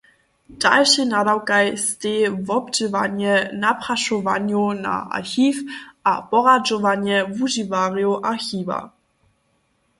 Dalšej 0.63 1.05
nadawkaj 1.13 1.65
stej 1.85 2.21
wobdźěłanje 2.47 3.33
naprašowanjow 3.63 4.67
na 4.85 4.95
archiw 5.19 5.55
a 6.09 6.11
poradźowanje 6.29 7.17
wužiwarjow 7.35 8.13
archiwa. 8.31 8.79